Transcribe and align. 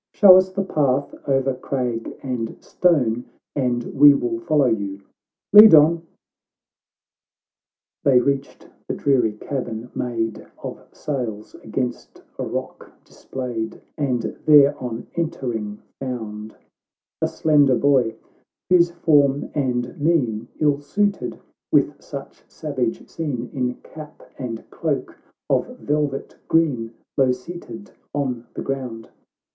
—Show 0.15 0.35
us 0.35 0.49
the 0.49 0.63
path 0.63 1.13
o'er 1.29 1.53
crag 1.53 2.11
and 2.23 2.57
stone, 2.59 3.25
And 3.55 3.83
we 3.93 4.15
will 4.15 4.39
follow 4.39 4.65
you;— 4.65 5.01
lead 5.53 5.75
on."— 5.75 5.97
XXII 5.99 6.05
They 8.05 8.19
reached 8.19 8.67
the 8.87 8.95
dreary 8.95 9.33
cabin, 9.33 9.91
made 9.93 10.43
Of 10.63 10.83
sails 10.91 11.53
against 11.63 12.23
a 12.39 12.43
rock 12.43 12.89
displayed, 13.05 13.79
And 13.95 14.23
there, 14.47 14.75
on 14.81 15.05
entering, 15.13 15.83
found 15.99 16.55
A 17.21 17.27
slender 17.27 17.75
boy, 17.75 18.15
whose 18.71 18.89
form 18.89 19.51
and 19.53 19.99
mien 19.99 20.47
111 20.57 20.81
suited 20.81 21.39
with 21.71 22.01
such 22.01 22.43
savage 22.47 23.07
scene, 23.07 23.51
In 23.53 23.75
cap 23.83 24.23
and 24.39 24.67
cloak 24.71 25.15
of 25.47 25.67
velvet 25.77 26.37
green, 26.47 26.95
Low 27.17 27.31
seated 27.31 27.91
on 28.15 28.47
the 28.55 28.63
ground. 28.63 29.11